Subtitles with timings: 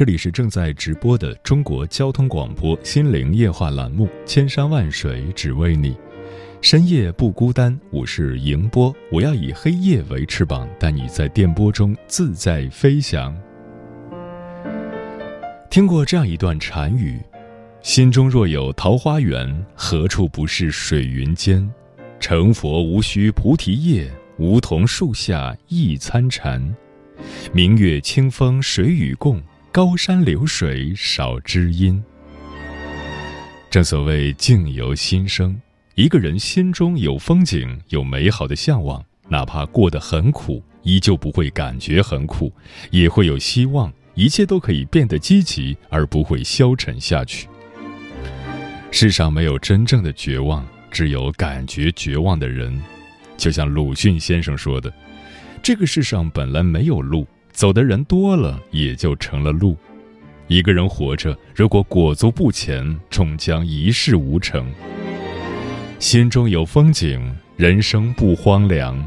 [0.00, 5.92] 这里是正在直播的中国交通广播心灵夜话栏目《千山万水只为你》，
[6.62, 13.38] 深夜不孤单，我是迎波，我要以黑夜为翅膀，带你在电波中自在飞翔。
[15.68, 17.20] 听过这样一段禅语：
[17.82, 21.70] 心中若有桃花源，何处不是水云间？
[22.18, 26.74] 成佛无需菩提叶，梧桐树下一参禅。
[27.52, 29.38] 明月清风谁与共？
[29.72, 32.02] 高山流水少知音。
[33.70, 35.56] 正所谓境由心生，
[35.94, 42.52] 一个人心中有风景，有美好的向往，哪怕过得很苦，依旧不会感觉很苦，
[42.90, 47.46] 也会有希望，一切都可以变得积极，而不会消沉下去。
[48.90, 52.76] 世上没有真正的绝望，只有感觉绝望的人。
[53.36, 54.92] 就像鲁迅先生说的
[55.62, 57.24] ：“这个世上本来没有路。”
[57.60, 59.76] 走的人多了，也就成了路。
[60.46, 64.66] 一个人活着，如果裹足不前，终将一事无成。
[65.98, 67.20] 心中有风景，
[67.56, 69.06] 人生不荒凉。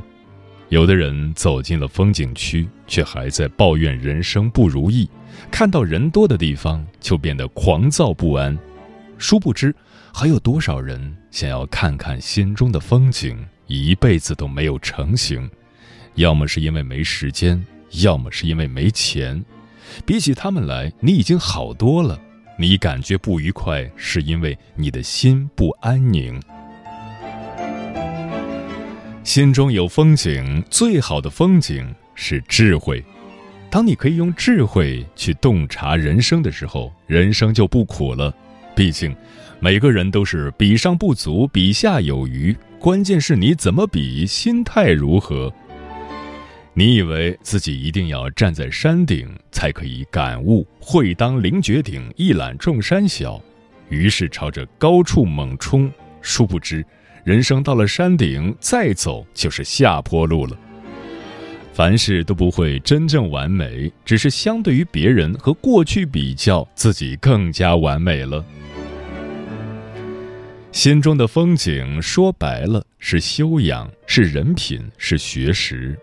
[0.69, 5.07] 有的人走进了风景区，却还在抱怨人生不如意；
[5.49, 8.55] 看到人多的地方，就变得狂躁不安。
[9.17, 9.75] 殊不知，
[10.13, 15.49] 还有多少人想要看看心中的风景，一辈子都没有成型。
[16.13, 17.59] 要么是因为没时间。
[18.01, 19.43] 要么是因为没钱，
[20.05, 22.19] 比起他们来，你已经好多了。
[22.57, 26.39] 你感觉不愉快，是因为你的心不安宁。
[29.23, 33.03] 心中有风景，最好的风景是智慧。
[33.69, 38.31] 当你可以用智慧去洞察人生的时候，人生就不苦了。
[38.75, 39.15] 毕竟，
[39.59, 42.55] 每个人都是比上不足，比下有余。
[42.79, 45.51] 关键是你怎么比，心态如何。
[46.75, 53.39] 你以为自己一定要站在山顶才可以感悟“会当凌绝顶，一览众山小”，
[53.89, 55.91] 于是朝着高处猛冲。
[56.19, 56.83] 殊不知，
[57.23, 60.57] 人生到了山顶，再走就是下坡路了。
[61.73, 68.43] 凡事都不会真正完美，只是相对于别人和过去比较，自己更加完美了。
[70.71, 75.95] 心中的风景，说白了是修养，是人品，是学识。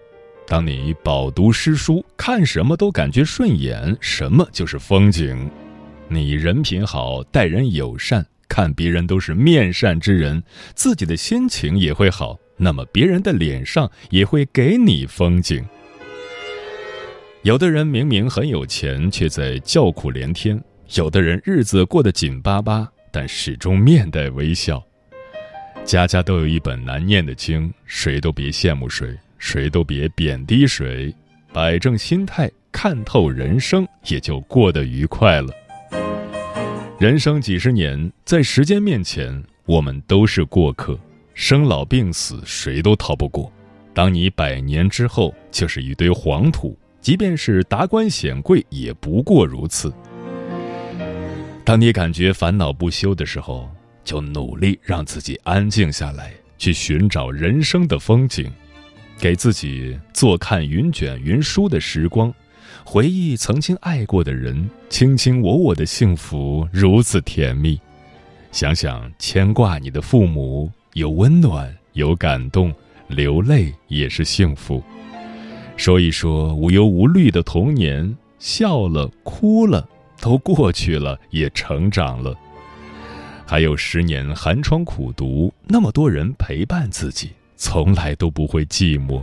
[0.50, 5.48] 当你饱读诗书，看什么都感觉顺眼，什么就是风景。
[6.08, 10.42] 你人品好，待人友善，看别人都是面善之人，
[10.74, 15.64] 自己的心情也会好，那么别人的脸上也会给你风景。
[17.42, 20.58] 有的人明明很有钱，却在叫苦连天；
[20.96, 24.84] 有的人日子过得紧巴巴，但始终面带微笑。
[25.84, 29.16] 家家都有一本难念的经，谁都别羡慕谁。
[29.40, 31.12] 谁都别贬低谁，
[31.50, 35.48] 摆正心态，看透人生，也就过得愉快了。
[36.98, 40.96] 人生几十年，在时间面前，我们都是过客，
[41.32, 43.50] 生老病死，谁都逃不过。
[43.94, 49.90] 当你百年之后，就是一堆黄土，即便是达官显贵，也不过如此。
[51.64, 53.70] 当你感觉烦恼不休的时候，
[54.04, 58.52] 就努力让自己安静下来，去寻找人生的风景。
[59.20, 62.32] 给自己坐看云卷云舒的时光，
[62.84, 67.78] 回忆曾经爱过的人，卿卿我我的幸福如此甜蜜。
[68.50, 72.74] 想想牵挂你的父母，有温暖，有感动，
[73.08, 74.82] 流泪也是幸福。
[75.76, 79.86] 说一说无忧无虑的童年，笑了哭了
[80.18, 82.34] 都过去了，也成长了。
[83.46, 87.30] 还有十年寒窗苦读，那么多人陪伴自己。
[87.60, 89.22] 从来都不会寂寞。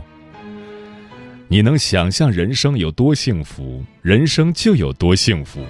[1.48, 5.60] 你能想象人生有多幸福，人生就有多幸福。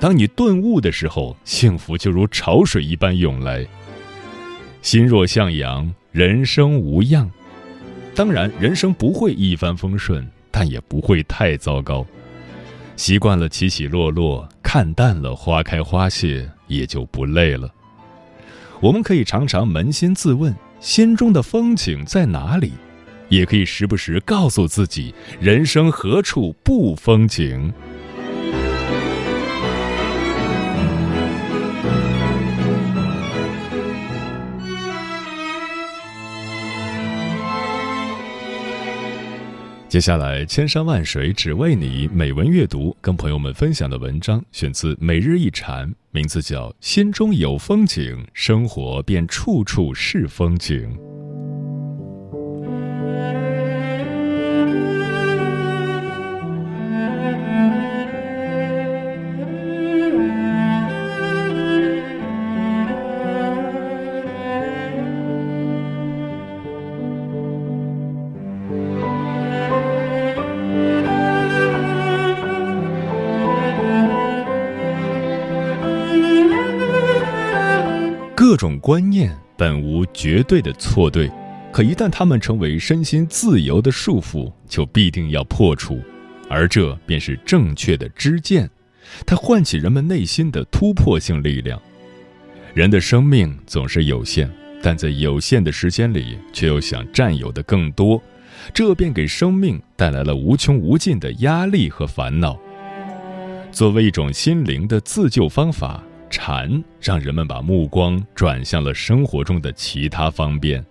[0.00, 3.66] 当你顿悟的时候，幸福就如潮水一般涌来。
[4.80, 7.30] 心若向阳，人生无恙。
[8.14, 12.06] 当然，人生不会一帆风顺，但也不会太糟糕。
[12.96, 17.70] 习惯了起起落落，看淡了花开花谢，也就不累了。
[18.80, 22.72] 我们可以常常扪心自问，心中的风景在哪里？
[23.28, 27.72] 也可以时不时告诉自己，人生何处不风景？
[39.88, 42.06] 接下来，千山万水只为你。
[42.12, 50.94] 美文阅读，跟朋友们分享的文章选自《每日一禅》，名字叫《心中有风景，生活便处处是风景》。
[78.88, 81.30] 观念本无绝对的错对，
[81.70, 86.00] 可一旦他们成为身心自由的束缚，就必定要破除，
[86.48, 88.66] 而这便是正确的知见，
[89.26, 91.78] 它唤起人们内心的突破性力量。
[92.72, 94.50] 人的生命总是有限，
[94.82, 98.18] 但在有限的时间里，却又想占有的更多，
[98.72, 102.58] 这便给生命带来了无穷无尽的压力和烦恼。
[103.70, 106.02] 作为一种心灵的自救方法。
[106.30, 110.84] 禅让人们把目光转向了生活中的其他方便，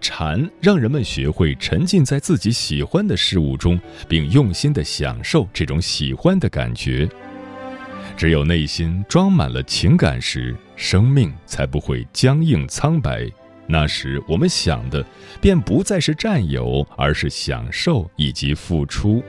[0.00, 7.08] 禅让人们学会沉浸在自己喜欢的事物中，并用心的享受这种喜欢的感觉。
[8.16, 13.28] 只有内心装满了情感时，生命才不会僵硬苍白。
[13.66, 15.04] 那时，我们想的
[15.40, 19.22] 便不再是占有，而是享受以及付出。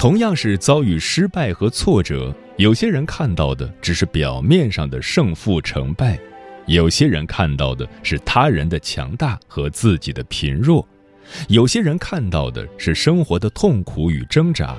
[0.00, 6.18] 同样是遭遇失败和挫折，有些人看到的只是表面上的胜负成败，
[6.64, 10.88] 有些人看到的是他人的强大和自己的贫弱，
[11.48, 14.74] 有些人看到的是生活的痛苦与挣扎，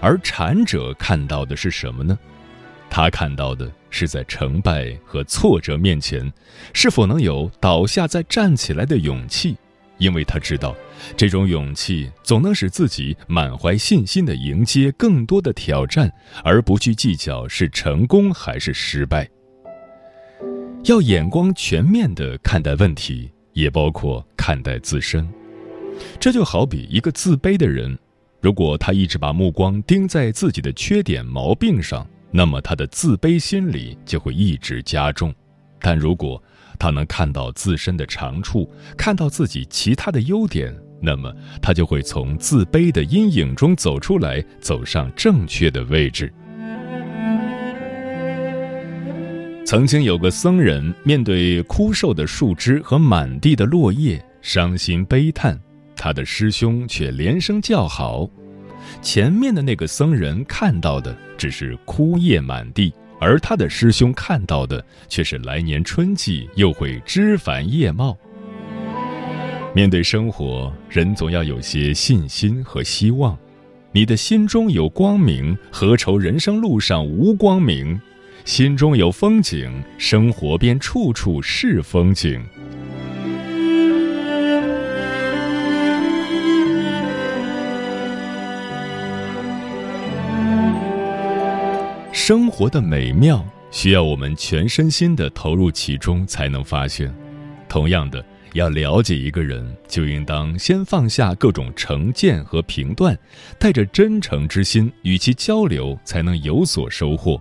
[0.00, 2.18] 而禅者看到的是什么呢？
[2.88, 6.32] 他看到的是在成败和挫折面前，
[6.72, 9.54] 是否能有倒下再站起来的勇气。
[10.00, 10.74] 因为他知道，
[11.16, 16.10] 这种勇气总能使自己满怀信心地迎接更多的挑战，
[16.42, 19.28] 而不去计较是成功还是失败。
[20.84, 25.28] 要眼光全面地看待问题，也包括看待自身。
[26.18, 27.96] 这就好比一个自卑的人，
[28.40, 35.34] 如果他一直把目光盯在自己的缺点毛病上，那么他的自卑心理就会一直加重。
[35.78, 36.42] 但如果
[36.80, 41.30] 他能看到自身的长处，看到自己其他的优点，那么
[41.60, 46.32] 他就会从自卑的阴影中走出来，走上正确的位置。
[49.66, 55.60] 曾经有个僧人面对枯瘦的树枝和满地的落叶，伤心悲叹，
[55.94, 58.28] 他的师兄却连声叫好。
[59.02, 62.92] 前面的那个僧人看到的只是枯叶满地。
[63.20, 68.16] 而他的师兄看到的却是来年春季又会枝繁叶茂。
[69.74, 73.38] 面对生活，人总要有些信心和希望。
[73.92, 78.00] 你的心中有光明，何愁人生路上无光明？
[78.44, 82.42] 心中有风景，生活便处处是风景。
[92.22, 97.12] 生活的美妙需要我们全身心的投入其中才能发现。
[97.66, 98.22] 同样的，
[98.52, 103.18] 要了解一个人，就应当先放下各种成见和评断，
[103.58, 107.40] 带着真诚之心与其交流，才能有所收获。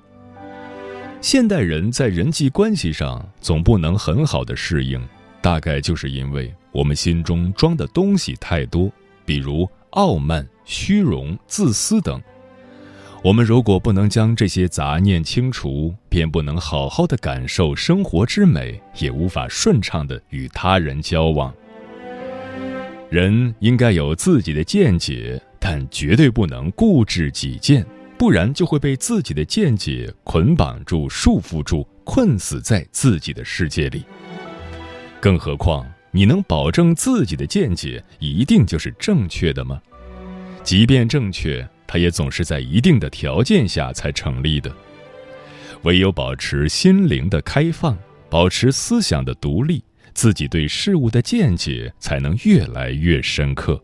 [1.19, 5.05] 现代人在人际关系上总不能很好的适应，
[5.41, 8.89] 大概就是因为我们心中装的东西太多，
[9.25, 12.19] 比如傲慢、虚荣、自私等。
[13.21, 21.53] 我们如果不能将这些杂念清除，便不能好好的感受生活之美，也无法顺畅的与他人交往。
[23.09, 27.85] 人应该有自己的见解，但绝对不能固执己见，
[28.17, 34.05] 不然就会被自己的见解捆绑住、束缚住，困死在自己的世界里。
[35.19, 39.81] 更何况，你能保证自己的见解一定就是正确的吗？
[40.63, 41.67] 即便正确。
[41.91, 44.71] 它也总是在一定的条件下才成立的，
[45.81, 47.97] 唯有保持心灵的开放，
[48.29, 53.81] 保持思想的独立，自己对事物的见解才能越来越深刻。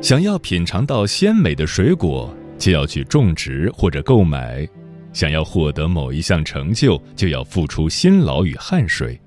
[0.00, 4.66] 想要品尝到鲜美的水果，就要去种植或者购买；
[5.12, 9.20] 想要获得某一项成就，就要付出辛劳与汗水。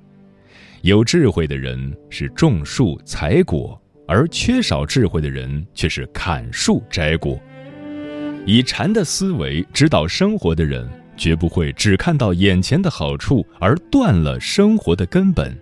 [0.81, 7.37] 有智慧的人是种树采果，而缺少智慧的人却是砍树摘果。
[8.45, 15.53] 以禅的思维指导生活的人，绝不会只看到眼前的好处而断了生活的根本。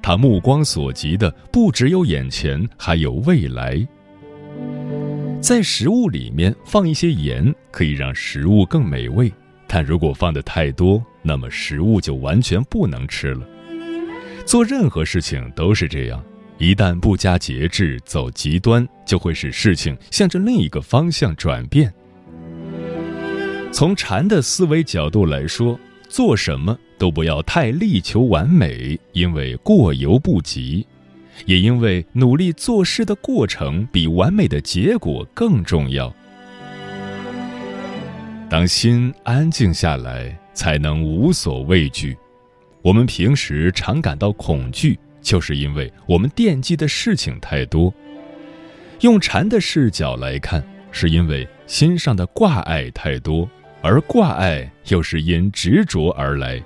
[0.00, 3.84] 他目光所及的不只有眼前，还有未来。
[5.40, 9.32] 在食物里面放一些盐，可以让食物更美味，
[9.66, 13.46] 但如果放的太多，那么食物就完全不能吃了。
[14.50, 16.20] 做任何事情都是这样，
[16.58, 21.94] 一旦不加节制，走极端，就会使事情向着另一个方向转变。
[23.70, 25.78] 从禅的思维角度来说，
[26.08, 30.84] 做什么都不要太力求完美，因为过犹不及。
[31.46, 36.12] 也因为努力做事的过程比完美的结果更重要。
[38.48, 42.16] 当心安静下来，才能无所畏惧。
[42.82, 47.92] 我们平时常感到恐惧，就是因为我们惦记的事情太多。
[49.00, 53.48] 用禅的视角来看，是因为心上的挂碍太多，
[53.82, 56.62] 而挂碍又是因执着而来。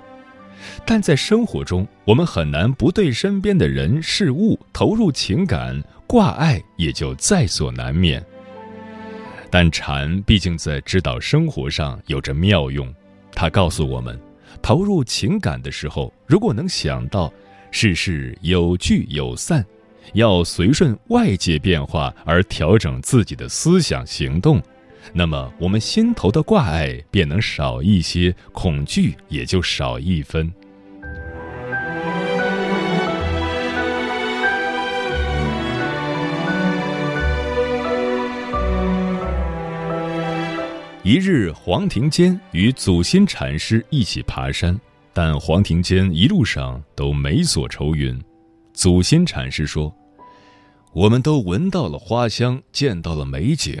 [0.85, 8.23] 但在生活中，我们很难不对身边的人事物投入情感，挂碍也就在所难免。
[9.51, 12.91] 但禅毕竟在指导生活上有着妙用，
[13.33, 14.19] 它告诉我们，
[14.65, 17.31] 投入情感的时候，如果能想到
[17.69, 19.63] 世事有聚有散，
[20.13, 24.59] 要随顺外界变化而调整自己的思想行动。
[25.13, 30.51] 那么，我们心头的挂碍便能少一些，恐惧也就少一分。
[41.05, 44.75] 一日，黄庭坚与祖心禅师一起爬山，
[45.13, 48.19] 但黄庭坚一路上都没所愁云。
[48.73, 49.95] 祖心禅师说
[50.93, 53.75] ：“我们都闻到了花香，见到了美景。”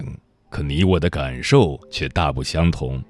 [0.51, 3.03] 可你我的感受却大不相同，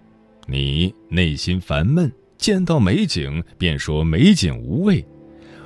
[0.47, 5.03] 你内心烦闷，见到美景便说美景无味；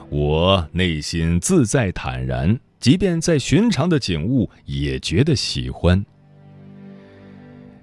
[0.09, 6.03] 我内心自在坦然，即便在寻常的景物也觉得喜欢。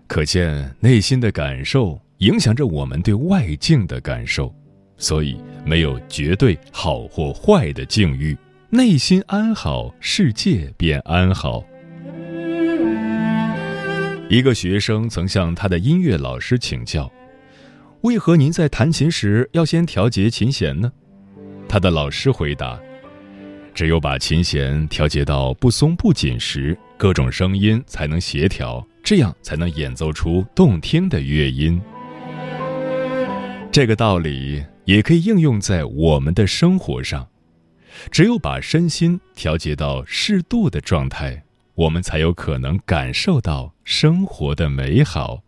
[0.07, 4.55] 可见内心的感受影响着我们对外境的感受，
[4.97, 8.37] 所以没有绝对好或坏的境遇，
[8.71, 11.65] 内心安好，世界便安好。
[14.29, 17.11] 一个学生曾向他的音乐老师请教
[18.03, 20.91] ：“为何您在弹琴时要先调节琴弦呢？”
[21.69, 22.81] 他的老师回答
[23.77, 31.79] ：“只有把琴弦调节到不松不紧时，各种声音才能协调，这样才能演奏出动听的乐音。”
[33.71, 37.29] 这个道理也可以应用在我们的生活上，
[38.11, 41.43] 只有把身心调节到适度的状态。
[41.75, 45.43] 我们才有可能感受到生活的美好。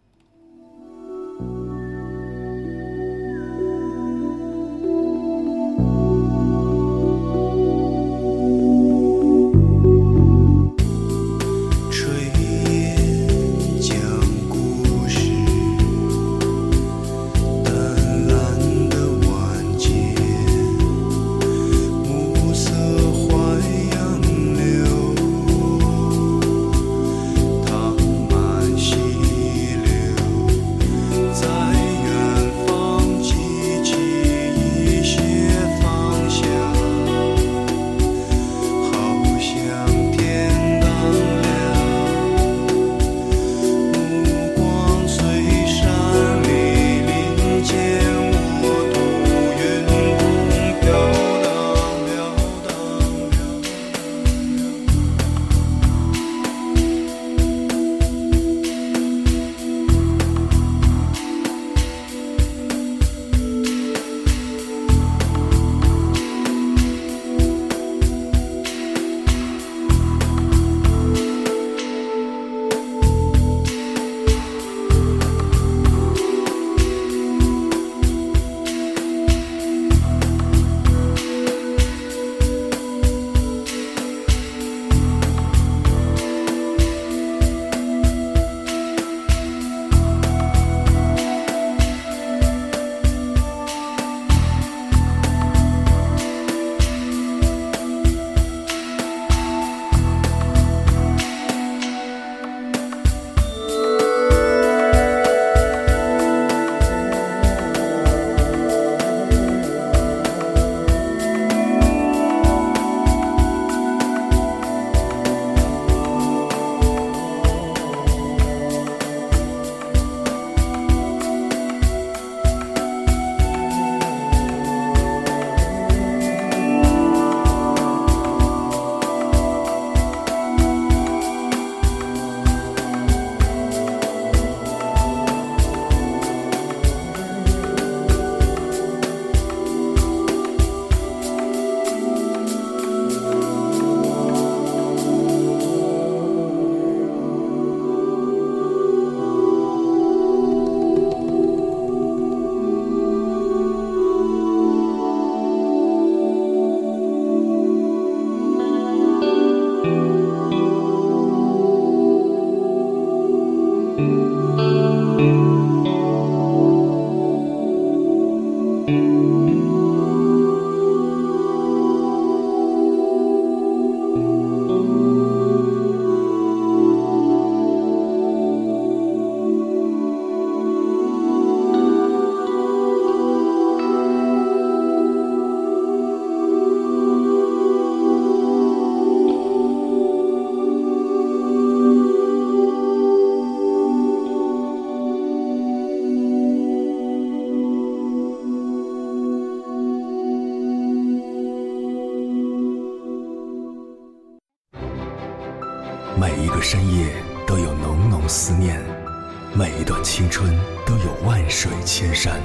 [209.54, 210.54] 每一段青春
[210.86, 212.40] 都有万水千山，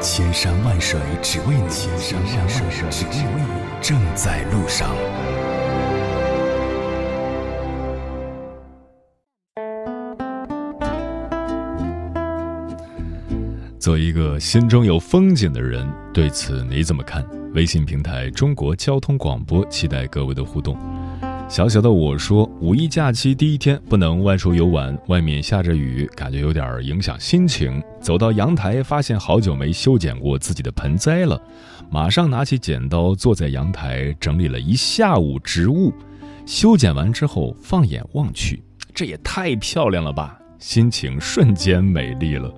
[0.00, 4.90] 千山万水只为你，千山万水只为你，正在路上。
[13.78, 17.24] 做一个心中有风景的人，对此你怎么看？
[17.54, 20.76] 微信平台中国交通广播，期待各位的互动。
[21.48, 27.82] 小小的我说，五一假期第一天不能外出游玩，外面下着雨，感觉有点影响心情。
[28.02, 31.40] 走到阳台，发现好久没修剪过自己的盆栽了，
[31.90, 35.90] 马上拿起剪刀，坐在阳台整理了一下午植物。
[36.44, 38.62] 修剪完之后，放眼望去，
[38.94, 40.38] 这也太漂亮了吧！
[40.58, 42.52] 心情瞬间美丽了。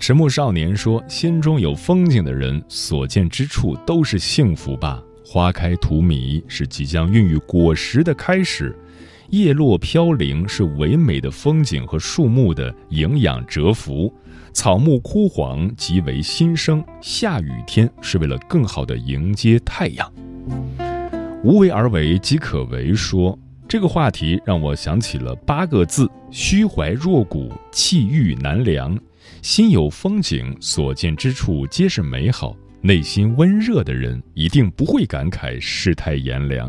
[0.00, 5.00] 迟暮少年说：“心中有风景的人，所见之处都是幸福吧。
[5.30, 8.74] 花开荼蘼是即将孕育果实的开始，
[9.28, 14.10] 叶落飘零是唯美的风景和树木的营养蛰伏，
[14.54, 16.82] 草木枯黄即为新生。
[17.02, 20.10] 下雨天是为了更好的迎接太阳。
[21.44, 23.38] 无为而为即可为。”说
[23.68, 28.98] 这个话题让我想起了八个字：虚怀若谷，气郁难凉。
[29.42, 32.56] 心有风景，所见之处皆是美好。
[32.80, 36.68] 内心温热的人，一定不会感慨世态炎凉。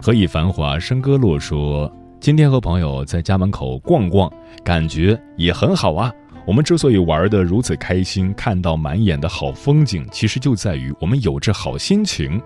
[0.00, 6.12] 何以繁华笙歌落说，今天和朋友在家门口逛逛，感觉也很好啊。
[6.46, 12.40] 我们之所以玩得如此开心，看到满眼的好风景，其实就在于我们有着好心情。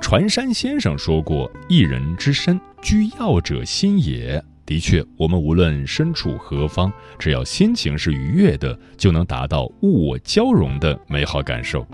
[0.00, 11.86] 船山先生说过：“一人之身，居要者心也。”的确，我们无论身处何方，只要心情是愉悦的，就能达到物我交融的美好感受。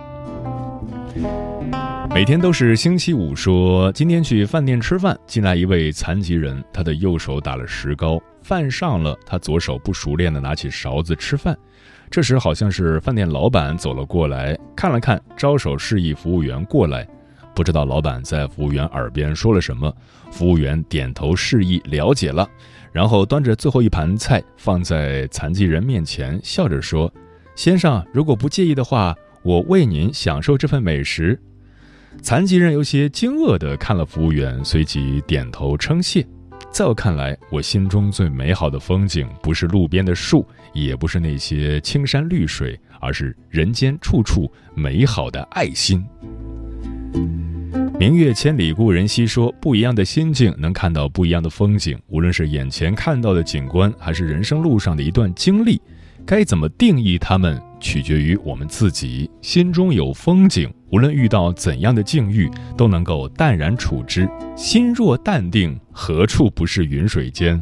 [2.14, 11.56] 每天都是星期五，说今天去饭店吃饭，进来一位残疾人，他的右手打了石膏，饭上了，他左手不熟练的拿起勺子吃饭。
[12.10, 17.06] 这时，好像是饭店老板走了过来，看了看，招手示意服务员过来。
[17.60, 19.94] 不知道老板在服务员耳边说了什么，
[20.30, 22.48] 服务员点头示意了解了，
[22.90, 27.12] 然后端着最后一盘菜放在残疾人面前，笑着说
[27.54, 31.38] ：“先生，如果不介意的话，我为您享受这份美食。”
[32.22, 36.26] 残疾人有些惊愕地看了服务员，随即点头称谢。
[36.70, 46.02] 在我看来，我心中最美好的风景，不是路边的树，也不是那些青山绿水，而是人间处处美好的爱心。
[48.00, 52.00] 明月千里故人西说，不一样的心境能看到不一样的风景。
[52.08, 55.78] 无论是眼前看到的景观，还是人生路上的一段经历，
[56.24, 59.30] 该怎么定义它们，取决于我们自己。
[59.42, 64.26] 心中有风景，无论遇到怎样的境遇，都能够淡然处之。
[64.56, 67.60] 心若淡定，何处不是云水间？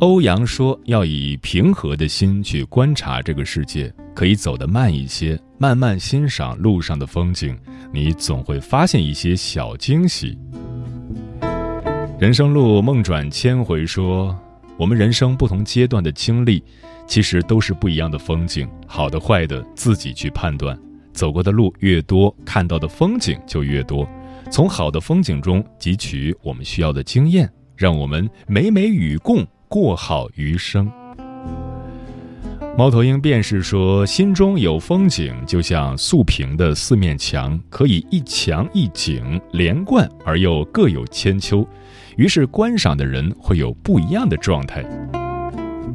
[0.00, 7.56] 欧阳说：“要以平和的心去观察这个世界，可以走得慢一些，慢慢欣赏路上的风景。”
[7.94, 10.36] 你总会发现一些小惊喜。
[12.18, 14.36] 人生路梦转千回，说
[14.76, 16.60] 我们人生不同阶段的经历，
[17.06, 20.76] 其实都是不一样的风景，好的坏的自己去判断。
[21.12, 24.04] 走过的路越多，看到的风景就越多。
[24.50, 30.90] 从好的风景中汲取我们需要的经验，让我们美美与共，过好余生。
[32.78, 41.66] 猫头鹰便是说：“心中有风景，就像素屏的四面墙，可以一墙一景连贯而又各有千秋，
[42.16, 44.84] 于是观赏的人会有不一样的状态。”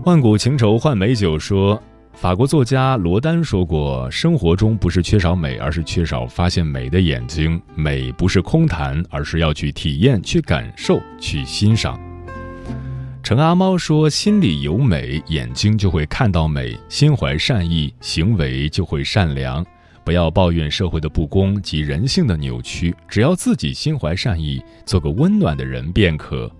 [0.04, 7.62] 万古情仇换美酒说：“法国作家罗丹说过，生活中不是缺少美，而是缺少发现美的眼睛。
[7.76, 11.98] 美不是空谈，而是要去体验、去感受、去欣赏。”
[13.24, 19.66] 陈阿猫说：“心里有美，眼睛就会看到美；心怀善意，行为就会善良。
[20.04, 26.52] 不要抱怨社会的不公及人性的扭曲，只要自己心怀善意，做个温暖的人便可。”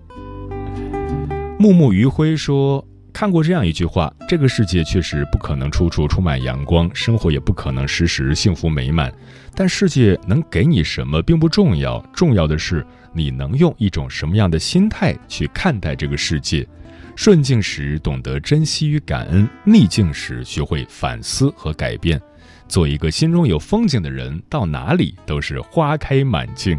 [1.60, 2.82] 木木余晖说
[3.14, 9.10] ：“看过这样一句话，这个世界确实不可能处处充满阳光，生活也不可能时时幸福美满。
[9.54, 12.84] 但世界能给你什么并不重要，重要的是。”
[13.16, 16.66] 你能用一种什么样的心态去看待这个世界？
[17.14, 22.20] 顺境时懂得珍惜与感恩，逆境时学会反思和改变，
[22.66, 26.76] 做一个心中有风景的人，到哪里都是花开满径。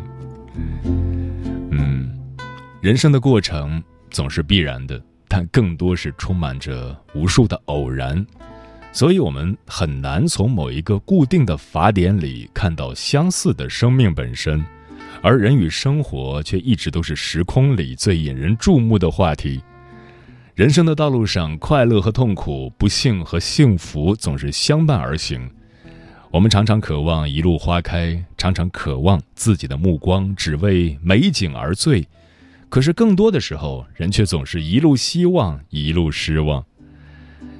[1.71, 2.12] 嗯，
[2.82, 5.02] 人生的过程总是必然的，
[5.36, 8.26] 但更多是充满着无数的偶然，
[8.93, 14.63] 所以我们很难从某一个固定的法典里看到相似的生命本身。
[15.21, 19.62] 而人与生活却一直都是时空里最引人注目的话题。
[20.54, 25.50] 人生的道路上，快乐和痛苦、不幸和幸福总是相伴而行。
[26.32, 32.08] 我们常常渴望一路花开，常常渴望自己的目光只为美景而醉，
[32.69, 36.65] 可是更多的时候，人却总是一路希望，一路失望。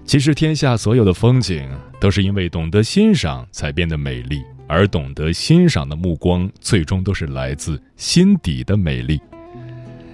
[0.06, 1.68] 其实，天下所有的风景，
[2.00, 9.20] 都是因为懂得欣赏才变得美丽，而懂得欣赏的目光，最终都是来自心底的美丽。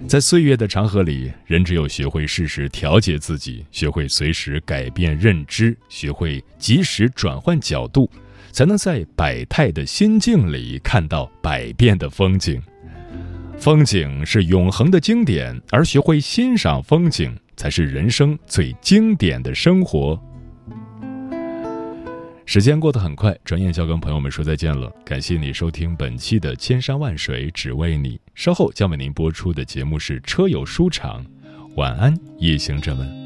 [0.07, 8.09] 在岁月的长河里，人只有学会适时调节自己，学会随时改变认知，学会及时转换角度，
[8.51, 12.61] 才能在百态的心境里看到百变的风景。
[13.61, 20.19] 风景是永恒的经典，而学会欣赏风景，才是人生最经典的生活。
[22.43, 24.91] 时间过得很快，转眼就要跟朋友们说再见了。
[25.05, 31.23] 感谢你收听本期的《千山万水只为你》，稍后将为您播出的节目是《车友书场》。
[31.75, 33.20] 晚安，夜行者们。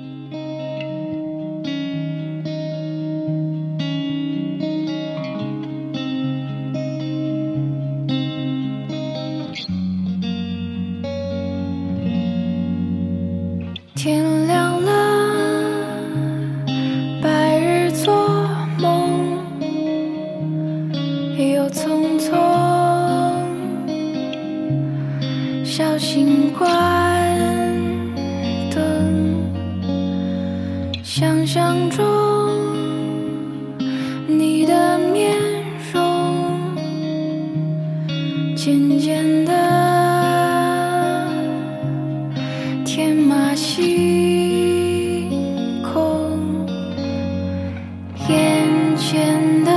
[49.08, 49.72] 鲜的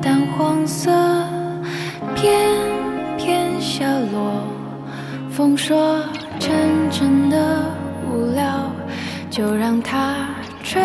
[0.00, 0.90] 淡黄色，
[2.14, 2.34] 片
[3.18, 4.42] 片下落。
[5.30, 6.02] 风说，
[6.38, 6.50] 真
[6.90, 7.36] 正的
[8.10, 8.72] 无聊，
[9.28, 10.14] 就让它
[10.62, 10.80] 吹。